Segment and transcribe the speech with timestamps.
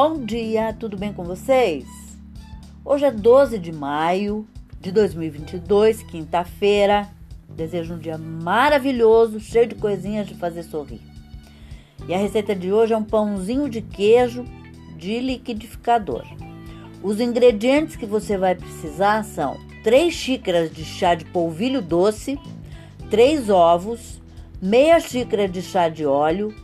[0.00, 1.84] Bom dia, tudo bem com vocês?
[2.84, 4.46] Hoje é 12 de maio
[4.80, 7.08] de 2022, quinta-feira.
[7.48, 11.00] Desejo um dia maravilhoso, cheio de coisinhas de fazer sorrir.
[12.06, 14.44] E a receita de hoje é um pãozinho de queijo
[14.96, 16.24] de liquidificador.
[17.02, 22.38] Os ingredientes que você vai precisar são 3 xícaras de chá de polvilho doce,
[23.10, 24.22] 3 ovos,
[24.62, 26.54] meia xícara de chá de óleo,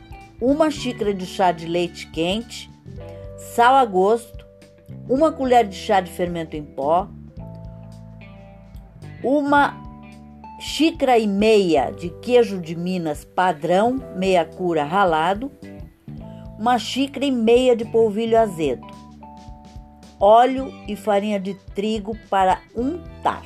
[0.41, 2.73] uma xícara de chá de leite quente,
[3.53, 4.47] sal a gosto,
[5.09, 7.09] uma colher de chá de fermento em pó,
[9.23, 9.83] uma
[10.59, 15.53] xícara e meia de queijo de Minas padrão, meia cura ralado,
[16.59, 18.87] uma xícara e meia de polvilho azedo,
[20.19, 23.45] óleo e farinha de trigo para untar.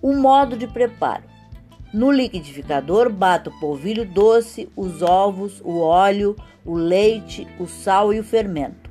[0.00, 1.24] O modo de preparo:
[1.92, 8.20] no liquidificador, bata o polvilho doce, os ovos, o óleo, o leite, o sal e
[8.20, 8.90] o fermento.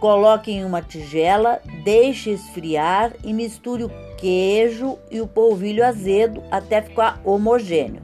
[0.00, 6.80] Coloque em uma tigela, deixe esfriar e misture o queijo e o polvilho azedo até
[6.82, 8.02] ficar homogêneo.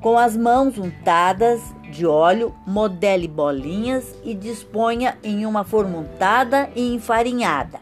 [0.00, 6.94] Com as mãos untadas de óleo, modele bolinhas e disponha em uma forma untada e
[6.94, 7.80] enfarinhada.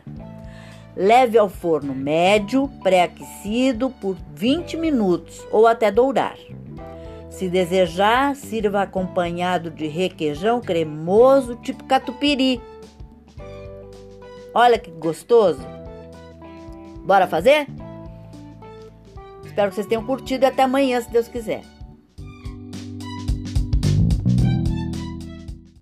[1.03, 6.37] Leve ao forno médio, pré-aquecido por 20 minutos ou até dourar.
[7.31, 12.61] Se desejar, sirva acompanhado de requeijão cremoso tipo catupiry
[14.53, 15.67] Olha que gostoso.
[17.07, 17.67] Bora fazer?
[19.43, 21.63] Espero que vocês tenham curtido e até amanhã, se Deus quiser.